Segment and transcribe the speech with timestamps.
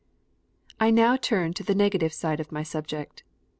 [0.79, 3.21] I turn now to the negative side of my subject.